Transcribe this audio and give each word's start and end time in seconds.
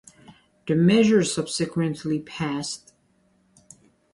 The 0.65 0.73
measure 0.73 1.23
subsequently 1.23 2.17
passed. 2.21 2.93